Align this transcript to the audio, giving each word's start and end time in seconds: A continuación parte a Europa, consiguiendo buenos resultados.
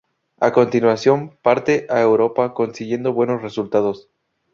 A 0.39 0.49
continuación 0.51 1.37
parte 1.43 1.85
a 1.91 2.01
Europa, 2.01 2.55
consiguiendo 2.55 3.13
buenos 3.13 3.43
resultados. 3.43 4.09